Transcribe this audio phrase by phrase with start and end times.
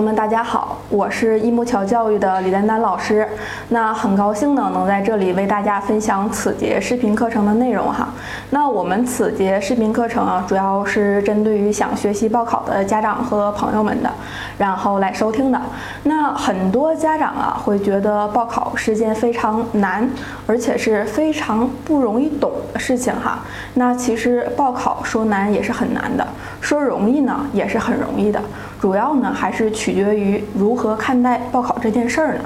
[0.00, 3.28] 友们，大家好，我是一木桥教育的李丹丹老师。
[3.68, 8.08] 那很高兴呢，能在这里为大家分享此节视频课程的内容哈。
[8.48, 14.10] 那我们此节视频课程啊，主要是针对于想学习报考的家长和朋友们的，
[14.56, 15.60] 然后来收听的。
[16.04, 20.08] 那很多家长啊，会觉得报考是件非常难，
[20.46, 23.40] 而且是非常不容易懂的事情哈。
[23.74, 26.26] 那其实报考说难也是很难的，
[26.62, 28.40] 说容易呢也是很容易的。
[28.80, 32.44] 主要呢还是取决于如何看待报考这件事儿呢？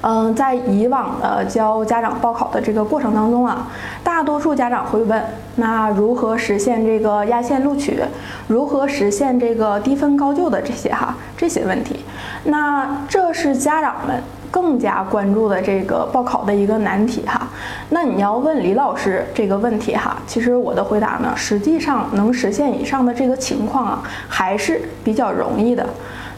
[0.00, 3.68] 嗯，在以往的教家长报考的这个过程当中啊，
[4.02, 5.22] 大多数家长会问：
[5.56, 8.00] 那如何实现这个压线录取？
[8.48, 12.04] 如何实现这个低分高就的这些哈这些问题？
[12.44, 17.48] 那这是家长们更加关注的这个报考的一个难题哈。
[17.90, 25.86] 那你要问李老师这个问题哈，其实我的回答呢，实际上能实现以上的这个情况啊，还是比较容易的。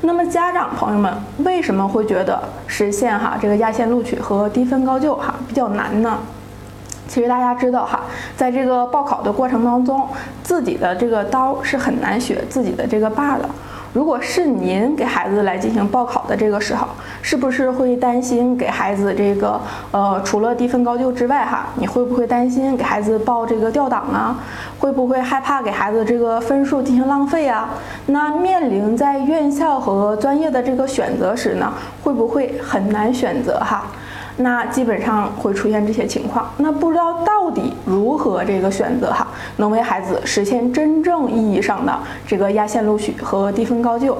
[0.01, 6.19] 那么家长朋友们为什么会觉得实现哈这个压线录取和低分高就哈比较难呢？
[7.09, 8.03] 其实大家知道哈，
[8.37, 10.07] 在这个报考的过程当中，
[10.43, 13.49] 自己的这个刀是很难学自己的这个把的。
[13.93, 16.87] 如果是您给孩子来进行报考的这个时候，
[17.23, 24.39] 是不是会担心给孩子这个呃除了低分高就之外哈，你会不会担心给孩子报这个调档啊？
[24.79, 27.71] 会不会害怕给孩子这个分数进行浪费啊？
[28.07, 31.73] 那面临在院校和专业的这个选择时呢，
[32.03, 33.87] 会不会很难选择哈？
[34.39, 44.17] 那基本上会出现这些情况，那不知道到底如何这个选择哈，能为孩子实现真正意义上的这个压线录取和低分高就。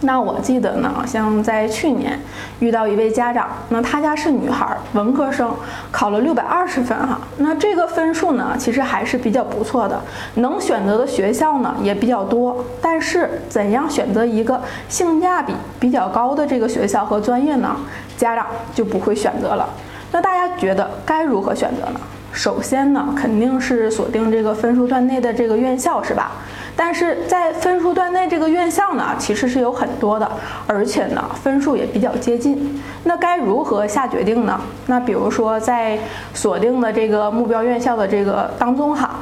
[0.00, 2.20] 那我记得呢，像在去年
[2.60, 5.50] 遇到一位家长，那他家是女孩，文科生，
[5.90, 7.18] 考了六百二十分哈。
[7.38, 9.98] 那这个分数呢，其实还是比较不错的，
[10.34, 12.62] 能选择的学校呢也比较多。
[12.80, 17.74] 但是怎样选择一个性价比比较高的这个学校和专业呢？
[18.18, 19.66] 家长就不会选择了。
[20.12, 22.00] 那大家觉得该如何选择呢？
[22.32, 26.32] 首先呢，肯定是锁定这个分数段内的这个院校，是吧？
[26.76, 30.30] 但是在分数段内这个院校呢，其实是有很多的，
[30.66, 32.82] 而且呢分数也比较接近。
[33.04, 34.60] 那该如何下决定呢？
[34.86, 35.98] 那比如说在
[36.34, 39.16] 锁定的这个目标院校的这个当中哈，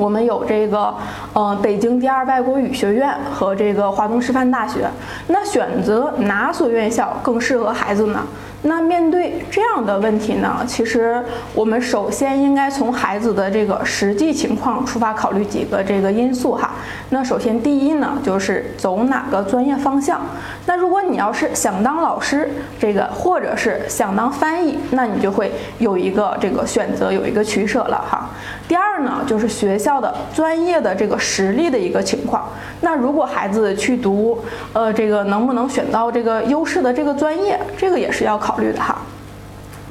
[0.00, 0.94] 我们有这个
[1.34, 4.88] 呃北京第二外国语学院和这个华东师范大学。
[5.26, 8.20] 那选择哪所院校更适合孩子呢？
[8.62, 11.22] 那面对这样的问题呢，其实
[11.54, 16.72] 我们首先应该从孩子的这个实际情况出发考虑几个这个因素哈。
[17.08, 20.20] 那首先第一呢，就是走哪个专业方向。
[20.66, 28.28] 那如果你要是想当老师，这个或者是想当翻译，那你就会有一个这个选择，有一个取舍了哈。
[28.68, 32.48] 第二呢，就是学校的专业的这个实力的一个情况。
[32.80, 34.38] 那如果孩子去读，
[34.72, 38.98] 呃，这个能不能选到这个优势的这个专业，这个也是要考虑的哈。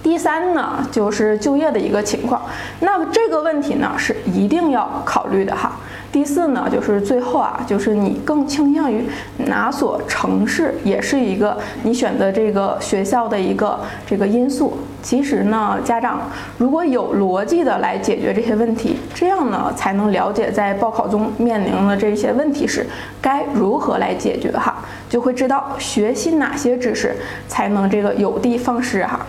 [0.01, 2.41] 第三呢，就是就业的一个情况。
[2.79, 5.73] 那么这个问题呢，是一定要考虑的哈。
[6.11, 9.05] 第四呢，就是最后啊，就是你更倾向于
[9.45, 14.79] 哪所城市，也是一个你选择这个学校的一个这个因素。
[15.03, 16.19] 其实呢，家长
[16.57, 22.88] 如果有逻辑的来解决这些问题，这样呢，才能了解在报考中面临的这些问题时
[23.21, 24.77] 该如何来解决哈，
[25.07, 27.15] 就会知道学习哪些知识
[27.47, 29.19] 才能这个有的放矢哈。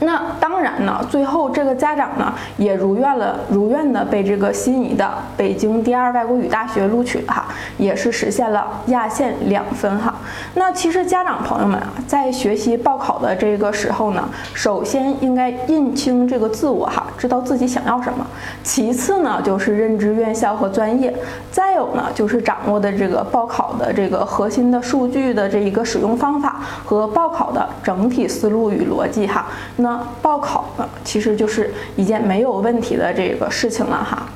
[0.00, 7.46] 那当然呢，最后这个家长呢也如愿了，如愿的被这个心仪的北京第二外国语大学录取了哈，
[7.78, 10.14] 也是实现了压线两分哈。
[10.54, 18.26] 那其实家长朋友们啊，在学习报考的这个时候呢，首先应该认清这个自我哈，知道自己想要什么。
[18.62, 21.14] 其次呢，就是认知院校和专业，
[21.50, 29.46] 再有呢，就是掌握的这个报考的这个核心的数据的这一个使用方法和报考的整体思路与逻辑哈。
[29.76, 29.85] 那
[30.22, 34.26] 报考呢，其实就是一件没有问题的这个事情了哈。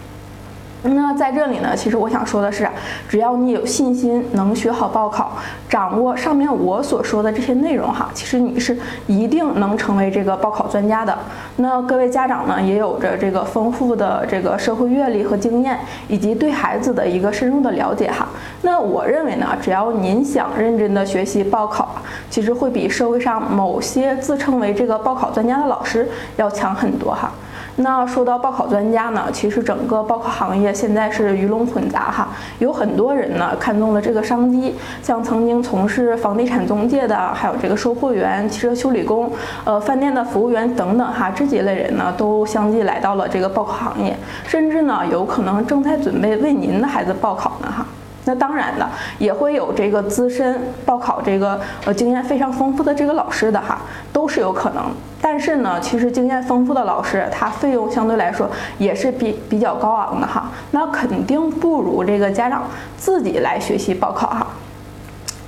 [0.83, 2.67] 那在这里呢，其实我想说的是，
[3.07, 5.33] 只要你有信心能学好报考，
[5.69, 11.17] 掌握上面我所说的这些内容哈，其实你是一定能成为这个报考专家的。
[11.57, 15.79] 那各位家长呢，也有着这个丰富的这个社会阅历和经验，
[16.09, 18.27] 以及对孩子的一个深入的了解哈。
[18.63, 21.97] 那我认为呢，只要您想认真的学习报考，
[22.31, 27.31] 其实会比社会上某些自称为这个报考专家的老师要强很多哈。
[27.77, 32.29] 那说到报考专家呢，其实整个报考行业现在是鱼龙混杂哈，
[32.59, 39.31] 有很多人呢看中了这个商机，像曾经从事房地产中介的，还有这个售货员、汽车修理工、
[39.65, 47.87] 呃饭店的服务员等等哈，这几类人呢都相继来到了这个报考行业，甚至呢有可能正在准备为您的孩子报考呢哈。
[48.31, 48.89] 那当然的，
[49.19, 53.81] 也会有这个资深报考这个呃经验非常丰富的这个老师的哈，
[54.13, 54.85] 都是有可能。
[55.21, 58.49] 但是呢，其实经验丰富的老师，他费用相对来说
[58.79, 62.63] 也是比比较高昂的哈，那肯定不如这个家长
[62.97, 64.47] 自己来学习报考哈。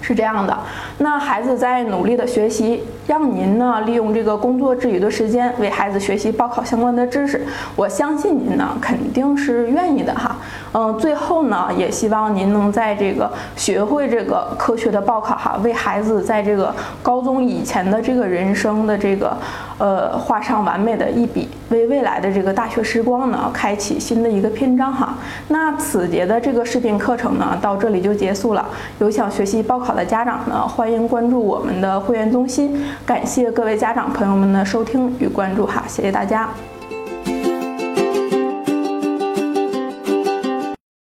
[0.03, 0.59] 是这样的，
[0.99, 7.47] 那孩子在努力的学习，让您呢利用这个工作之余的时间为孩子学习报考相关的知识，
[7.77, 10.35] 我相信您呢肯定是愿意的哈。
[10.73, 19.37] 嗯，最后呢，也希望您能在这个学会这个科学的报考哈，为孩子在这个高中以前的这个人生的这个
[19.79, 25.15] 呃画上完美的一笔，为未来的这个大学时光呢开启新的一个篇章哈。
[25.47, 28.67] 那此节的这个视频课程呢到这里就结束了，
[28.99, 29.92] 有想学习报考。
[29.95, 32.85] 的家长呢，欢迎关注我们的会员中心。
[33.05, 36.49] 感谢各位家长朋友们的收听与关注哈，谢谢大家。